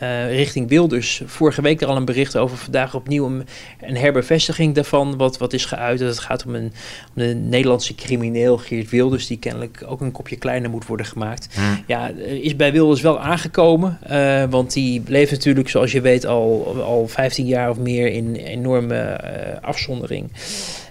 [0.00, 1.22] eh, richting Wilders.
[1.26, 2.56] Vorige week er al een bericht over.
[2.56, 3.46] Vandaag opnieuw een,
[3.80, 5.16] een herbevestiging daarvan.
[5.16, 5.98] Wat, wat is geuit.
[5.98, 6.72] Dat het gaat om een,
[7.14, 9.26] om de Nederlandse crimineel Geert Wilders.
[9.26, 11.48] Die kennelijk ook een kopje kleiner moet worden gemaakt.
[11.54, 11.84] Hmm.
[11.86, 13.98] Ja, eh, is bij Wilders wel aangekomen.
[14.02, 18.34] eh, want die bleef natuurlijk, zoals je weet, al, al 15 jaar of meer in
[18.34, 19.20] enorme
[19.60, 20.30] afzondering.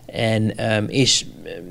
[0.06, 1.62] En ehm, is ehm,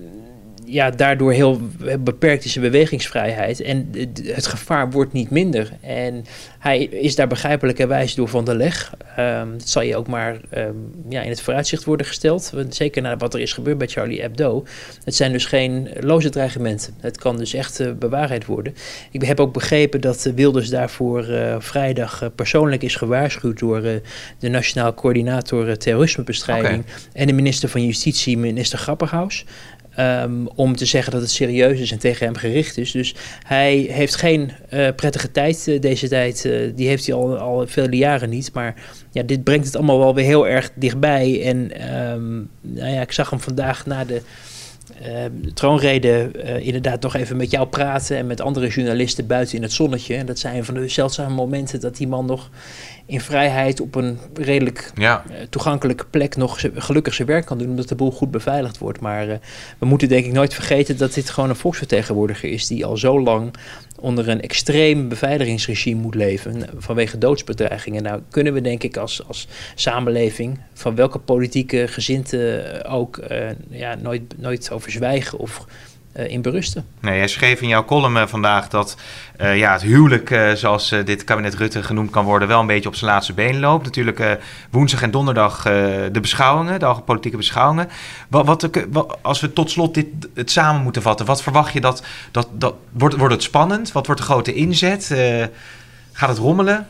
[0.64, 1.61] ja, daardoor heel
[1.98, 3.61] beperkt is zijn bewegingsvrijheid.
[3.61, 5.72] En het- gevaar wordt niet minder.
[5.81, 6.24] En
[6.59, 8.94] hij is daar begrijpelijkerwijs door van de leg.
[9.16, 10.74] Ehm dat zal je ook maar ehm,
[11.09, 12.50] ja, in het vooruitzicht worden gesteld.
[12.55, 14.64] Want zeker na wat er is gebeurd bij Charlie Hebdo.
[15.05, 16.94] Het zijn dus geen loze dreigementen.
[17.00, 18.74] Het kan dus echt eh, bewaarheid worden.
[19.11, 23.81] Ik heb ook begrepen dat eh, Wilders daarvoor eh, vrijdag persoonlijk is gewaarschuwd door
[24.38, 29.44] de Nationaal Coördinator Terrorismebestrijding en de minister van Justitie, minister Grapperhaus.
[29.95, 32.91] Ehm, om te zeggen dat het serieus is en tegen hem gericht is.
[32.91, 33.15] Dus
[33.47, 36.45] hij heeft geen eh, prettige tijd eh, deze tijd.
[36.45, 38.53] eh, die heeft hij al, al vele jaren niet.
[38.53, 38.75] Maar
[39.11, 41.43] ja, dit brengt het allemaal wel weer heel erg dichtbij.
[41.45, 44.23] En ehm, nou ja, ik zag hem vandaag na de
[45.03, 49.62] eh, troonrede eh, inderdaad nog even met jou praten en met andere journalisten buiten in
[49.62, 50.14] het zonnetje.
[50.14, 52.51] En dat zijn van de zeldzame momenten dat die man nog
[53.07, 55.25] in vrijheid op een redelijk Ja.
[55.31, 59.01] eh, toegankelijke plek nog gelukkig zijn werk kan doen, omdat de boel goed beveiligd wordt.
[59.01, 59.37] Maar eh,
[59.79, 63.20] we moeten denk ik nooit vergeten dat dit gewoon een volksvertegenwoordiger is die al zo
[63.20, 63.55] lang
[64.05, 68.03] onder een extreem beveiligingsregime moet leven vanwege doodsbedreigingen.
[68.03, 73.95] Nou kunnen we denk ik als, als samenleving, van welke politieke gezinte ook, eh, ja,
[73.95, 75.67] nooit, nooit over zwijgen of
[76.14, 76.87] in berusten.
[77.00, 78.96] Nee, jij schreef in jouw column eh, vandaag dat
[79.37, 82.66] eh, ja, het huwelijk, eh, zoals eh, dit kabinet Rutte genoemd kan worden, wel een
[82.66, 83.85] beetje op zijn laatste been loopt.
[83.85, 84.33] Natuurlijk eh,
[84.70, 85.72] woensdag en donderdag eh,
[86.12, 87.88] de beschouwingen, de politieke beschouwingen.
[88.29, 88.83] Wat, wat, eh,
[89.22, 92.74] als we tot slot dit, het samen moeten vatten, wat verwacht je dat, dat, dat
[92.92, 93.92] wordt, wordt het spannend?
[93.92, 95.11] Wat wordt de grote inzet?
[95.11, 95.44] Eh,
[96.12, 96.87] gaat het rommelen?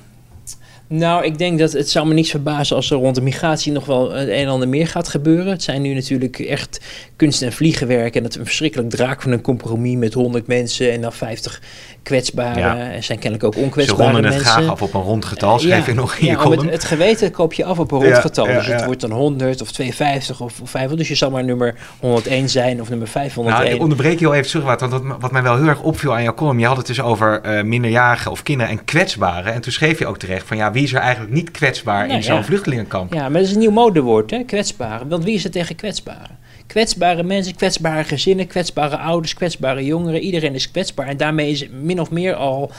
[0.86, 3.84] Nou, ik denk dat het zou me niets verbazen als er rond de migratie nog
[3.84, 5.46] wel het een en ander meer gaat gebeuren.
[5.52, 6.80] Het zijn nu natuurlijk echt
[7.16, 11.00] kunst- en vliegenwerk en is een verschrikkelijk draak van een compromis met 100 mensen en
[11.00, 11.60] dan 50
[12.02, 12.58] kwetsbare.
[12.58, 12.76] Ja.
[12.92, 14.52] Er zijn kennelijk ook Ze onkwetsbare ronden het mensen.
[14.52, 16.68] graag af op een rond getal, schreef Ja, je nog in ja, je het, column.
[16.68, 18.46] het geweten koop je af op een rond getal.
[18.46, 20.98] dus het wordt dan 100 of 52 of, of 500.
[20.98, 23.64] Dus je zal maar nummer 101 zijn of nummer 501.
[23.64, 26.14] Nou, ik onderbreek je al even terug, want wat, wat mij wel heel erg opviel
[26.14, 29.52] aan jouw column, je had het dus over eh, minderjarigen of kinderen en kwetsbaren.
[29.52, 32.18] En toen schreef je ook terecht van ja, wie is er eigenlijk niet kwetsbaar Nou,
[32.18, 32.44] in zo'n ja.
[32.44, 33.12] vluchtelingenkamp?
[33.12, 34.44] Ja, maar dat is een nieuw modewoord, hè?
[34.44, 35.06] kwetsbare.
[35.06, 36.38] Want wie is er tegen kwetsbaren?
[36.66, 40.20] Kwetsbare mensen, kwetsbare gezinnen, kwetsbare ouders, kwetsbare jongeren.
[40.20, 41.06] Iedereen is kwetsbaar.
[41.06, 42.72] En daarmee is min of meer al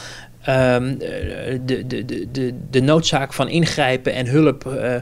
[0.50, 0.98] um,
[1.66, 5.00] de, de, de, de, noodzaak van ingrijpen en hulp uh, uh,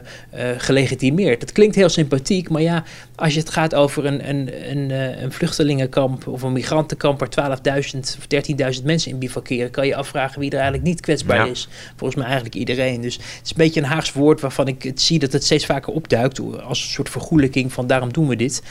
[0.58, 1.40] gelegitimeerd.
[1.40, 2.84] Dat klinkt heel sympathiek, maar ja,
[3.16, 4.90] als je het gaat over een, een, een,
[5.22, 7.58] een vluchtelingenkamp of een migrantenkamp waar
[7.92, 11.68] 12.000 of 13.000 mensen in bivakeren, kan je afvragen wie er eigenlijk niet kwetsbaar is.
[11.96, 13.00] Volgens mij eigenlijk iedereen.
[13.00, 15.66] Dus het is een beetje een Haags woord waarvan ik het zie dat het steeds
[15.66, 18.62] vaker opduikt als een soort vergoelijking van daarom doen we dit.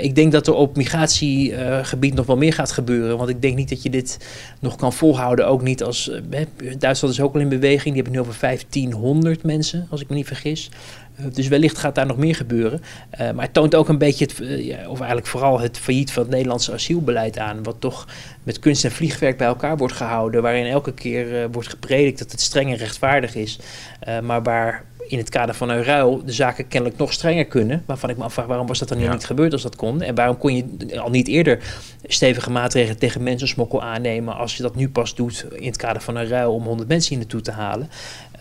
[0.00, 3.68] ik denk dat er op migratiegebied nog wel meer gaat gebeuren, want ik denk niet
[3.68, 4.18] dat je dit
[4.60, 6.46] nog kan volhouden, ook niet als eh,
[6.78, 7.94] Duitsland is ook al in beweging.
[7.94, 10.70] Die hebben nu over 1500 mensen, als ik me niet vergis.
[11.16, 12.80] Eh, dus wellicht gaat daar nog meer gebeuren.
[13.12, 14.40] Uh, maar het toont ook een beetje, het,
[14.86, 17.62] of eigenlijk vooral het failliet van het Nederlandse asielbeleid aan.
[17.62, 18.06] Wat toch
[18.42, 20.42] met kunst en vliegwerk bij elkaar wordt gehouden.
[20.42, 23.58] Waarin elke keer wordt gepredikt dat het streng en rechtvaardig is.
[24.22, 27.82] maar waar in het kader van een ruil de zaken kennelijk nog strenger kunnen.
[27.86, 30.02] Waarvan ik me afvraag, waarom was dat dan niet gebeurd als dat kon?
[30.02, 31.58] En waarom kon je al niet eerder
[32.06, 34.36] stevige maatregelen tegen mensensmokkel aannemen...
[34.36, 37.08] als je dat nu pas doet in het kader van een ruil om 100 mensen
[37.08, 37.90] hier naartoe te halen?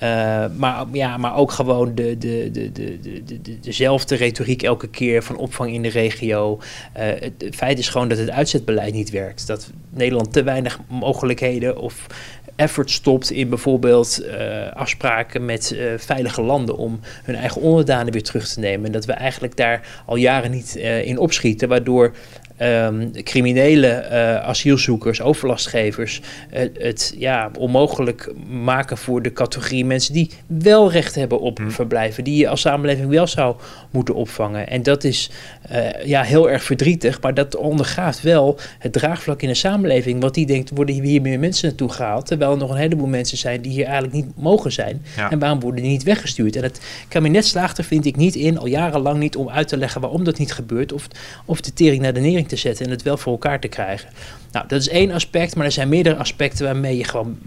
[0.03, 4.87] Uh, maar, ja, maar ook gewoon de, de, de, de, de, de, dezelfde retoriek elke
[4.87, 6.59] keer van opvang in de regio.
[6.97, 9.47] Uh, het feit is gewoon dat het uitzetbeleid niet werkt.
[9.47, 12.07] Dat Nederland te weinig mogelijkheden of
[12.55, 18.23] effort stopt in bijvoorbeeld uh, afspraken met uh, veilige landen om hun eigen onderdanen weer
[18.23, 18.85] terug te nemen.
[18.85, 22.15] En dat we eigenlijk daar al jaren niet uh, in opschieten, waardoor
[22.61, 26.21] um, criminele uh, asielzoekers, overlastgevers,
[26.53, 31.71] uh, het ja, onmogelijk maken voor de categorie mensen die wel recht hebben op hmm.
[31.71, 33.55] verblijven, die je als samenleving wel zou
[33.91, 34.67] moeten opvangen.
[34.67, 35.29] En dat is
[35.71, 40.21] uh, ja, heel erg verdrietig, maar dat ondergaat wel het draagvlak in de samenleving.
[40.21, 43.37] Want die denkt, worden hier meer mensen naartoe gehaald, terwijl er nog een heleboel mensen
[43.37, 45.01] zijn die hier eigenlijk niet mogen zijn.
[45.15, 45.31] Ja.
[45.31, 46.55] En waarom worden die niet weggestuurd?
[46.55, 49.77] En het kabinet slaagt er, vind ik, niet in, al jarenlang niet, om uit te
[49.77, 51.07] leggen waarom dat niet gebeurt, of,
[51.45, 54.09] of de tering naar de nering te zetten en het wel voor elkaar te krijgen.
[54.51, 57.37] Nou, dat is één aspect, maar er zijn meerdere aspecten waarmee je gewoon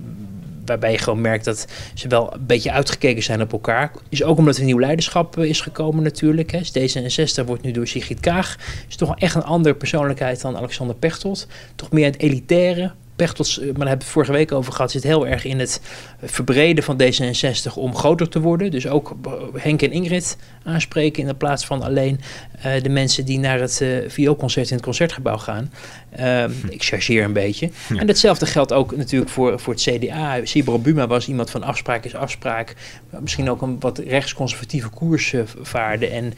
[0.67, 3.91] waarbij je gewoon merkt dat ze wel een beetje uitgekeken zijn op elkaar.
[4.09, 6.51] Is ook omdat er nieuw leiderschap eh, is gekomen natuurlijk.
[6.51, 6.61] Hè.
[6.61, 8.59] D66 wordt nu door Sigrid Kaag.
[8.89, 11.47] Is toch echt een andere persoonlijkheid dan Alexander Pechtold.
[11.75, 15.03] Toch meer het elitaire, Pechtold, maar daar hebben we het vorige week over gehad, zit
[15.03, 15.81] heel erg in het
[16.23, 18.71] verbreden van D66 om groter te worden.
[18.71, 19.17] Dus ook
[19.55, 22.21] Henk en Ingrid aanspreken in de plaats van alleen
[22.57, 25.73] uh, de mensen die naar het uh, vioolconcert in het concertgebouw gaan.
[26.21, 27.71] Uh, ik chargeer een beetje.
[27.89, 27.97] Ja.
[27.97, 30.41] En datzelfde geldt ook natuurlijk voor, voor het CDA.
[30.45, 32.75] Sibro Buma was iemand van afspraak is afspraak.
[33.21, 36.07] Misschien ook een wat rechtsconservatieve koers uh, vaarde.
[36.07, 36.33] En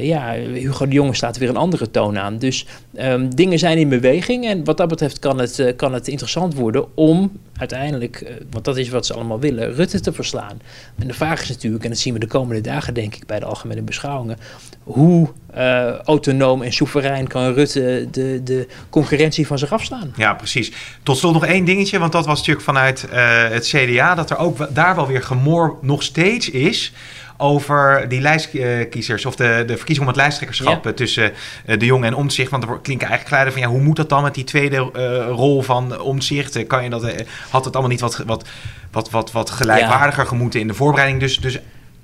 [0.00, 2.38] ja, Hugo de Jonge staat weer een andere toon aan.
[2.38, 2.66] Dus
[2.98, 4.46] um, dingen zijn in beweging.
[4.46, 8.88] En wat dat betreft kan het, kan het interessant worden om uiteindelijk, want dat is
[8.88, 10.60] wat ze allemaal willen, Rutte te verslaan.
[10.98, 13.38] En de vraag is natuurlijk, en dat zien we de komende dagen denk ik bij
[13.38, 14.38] de algemene beschouwingen,
[14.82, 20.12] hoe uh, autonoom en soeverein kan Rutte de, de concurrentie van zich afstaan.
[20.16, 20.72] Ja, precies.
[21.02, 24.36] Tot slot nog één dingetje, want dat was natuurlijk vanuit uh, het CDA, dat er
[24.36, 26.92] ook daar wel weer gemor nog steeds is
[27.40, 30.92] over die lijstkiezers of de, de verkiezing om het lijsttrekkerschap ja.
[30.92, 31.32] tussen
[31.66, 32.50] uh, de Jong en Omtzigt.
[32.50, 35.26] Want er klinken eigenlijk geluiden van ja, hoe moet dat dan met die tweede uh,
[35.28, 36.66] rol van Omtzigt?
[36.66, 37.02] Kan je dat,
[37.50, 38.48] had het allemaal niet wat, wat,
[38.90, 40.28] wat, wat, wat gelijkwaardiger ja.
[40.28, 41.20] gemoeten in de voorbereiding?
[41.20, 41.58] Dus, dus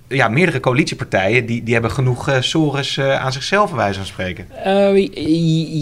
[0.09, 2.37] ja, meerdere coalitiepartijen die, die hebben genoeg uh,
[2.99, 4.47] uh, aan zichzelf, bij wijze van spreken.
[4.67, 5.09] Uh,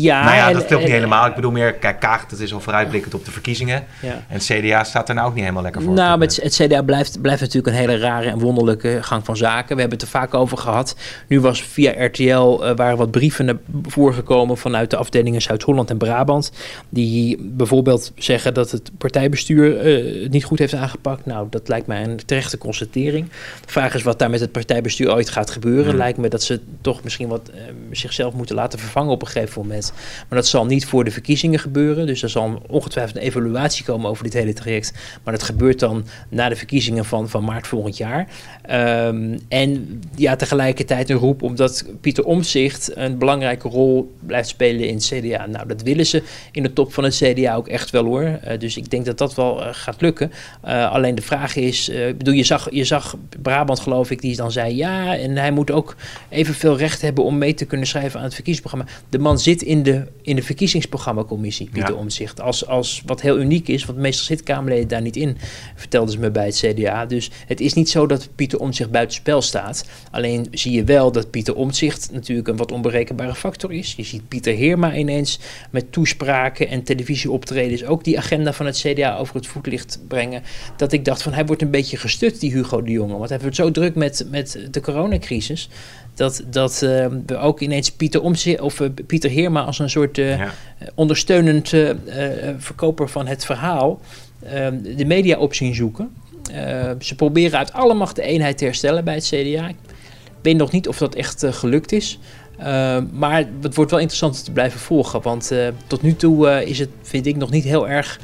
[0.03, 0.25] ja.
[0.25, 1.27] Nou ja, dat klopt niet helemaal.
[1.27, 3.85] Ik bedoel meer, kijk, Kaag, dat is al vooruitblikkend op de verkiezingen.
[4.03, 4.13] Ja.
[4.13, 5.93] En het CDA staat er nou ook niet helemaal lekker voor.
[5.93, 9.75] Nou, het, het, CDA blijft, blijft natuurlijk een hele rare en wonderlijke gang van zaken.
[9.75, 10.97] We hebben het er vaak over gehad.
[11.29, 15.99] Nu was via RTL, waren wat brieven naar voren gekomen vanuit de afdelingen Zuid-Holland en
[15.99, 16.53] Brabant.
[16.89, 19.85] Die bijvoorbeeld zeggen dat het partijbestuur
[20.23, 21.27] het niet goed heeft aangepakt.
[21.27, 23.29] Nou, dat lijkt mij een terechte constatering.
[23.67, 25.89] De vraag is wat wat daar met het partijbestuur ooit gaat gebeuren.
[25.89, 25.97] Hmm.
[25.97, 29.63] Lijkt me dat ze toch misschien wat uh, zichzelf moeten laten vervangen op een gegeven
[29.63, 29.93] moment.
[30.29, 32.07] Maar dat zal niet voor de verkiezingen gebeuren.
[32.07, 34.93] Dus er zal ongetwijfeld een evaluatie komen over dit hele traject.
[35.25, 38.29] Maar dat gebeurt dan na de verkiezingen van, van maart volgend jaar.
[38.71, 44.95] Um, en ja, tegelijkertijd een roep omdat Pieter Omzicht een belangrijke rol blijft spelen in
[44.95, 45.47] het CDA.
[45.47, 46.23] Nou, dat willen ze
[46.53, 48.23] in de top van het CDA ook echt wel hoor.
[48.23, 50.33] Uh, dus ik denk dat dat wel uh, gaat lukken.
[50.63, 54.77] alleen de vraag is, bedoel, je zag, je zag Brabant geloof ik, die dan zei
[54.77, 55.97] ja, en hij moet ook
[56.29, 58.93] evenveel recht hebben om mee te kunnen schrijven aan het verkiezingsprogramma.
[59.09, 62.01] De man zit in de, in de verkiezingsprogrammacommissie, Pieter ja.
[62.01, 62.41] Omzicht.
[62.41, 65.37] Als, als wat heel uniek is, want meestal zit Kamerleden daar niet in,
[65.75, 67.07] vertelden ze me bij het CDA.
[67.07, 69.89] Dus het is niet zo dat Pieter Omzicht buitenspel staat.
[70.11, 73.95] Alleen zie je wel dat Pieter Omzicht natuurlijk een wat onberekenbare factor is.
[73.97, 75.39] Je ziet Pieter Heerma ineens
[75.71, 80.43] met toespraken en televisieoptredens ook die agenda van het CDA over het voetlicht brengen.
[80.77, 83.17] Dat ik dacht van hij wordt een beetje gestut, die Hugo de Jonge.
[83.17, 85.69] Want hij wordt zo druk met, met de coronacrisis.
[86.15, 90.19] Dat, dat uh, we ook ineens Pieter, Omtzigt, of, uh, Pieter Heerma als een soort
[90.19, 90.51] uh, ja.
[90.95, 91.69] ondersteunend
[92.59, 94.01] verkoper van het verhaal
[94.43, 96.11] ehm, de media op zien zoeken.
[97.01, 99.69] ze proberen uit alle macht de eenheid te herstellen bij het CDA.
[99.69, 99.77] Ik
[100.43, 102.19] weet nog niet of dat echt gelukt is.
[103.13, 105.23] maar het wordt wel interessant te blijven volgen.
[105.23, 105.53] Want
[105.87, 108.21] tot nu toe is het, vind ik, nog niet heel erg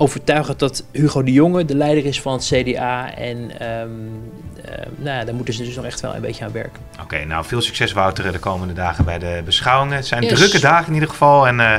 [0.00, 3.14] overtuigend dat Hugo de Jonge de leider is van het CDA.
[3.14, 3.36] En
[3.80, 4.32] um,
[4.64, 6.82] uh, nou ja, daar moeten ze dus nog echt wel een beetje aan werken.
[7.02, 9.96] Oké, nou veel succes Wouter de komende dagen bij de beschouwingen.
[9.96, 10.38] Het zijn yes.
[10.38, 11.46] drukke dagen in ieder geval.
[11.46, 11.76] En uh,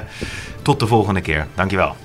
[0.61, 1.47] tot de volgende keer.
[1.55, 1.95] Dankjewel.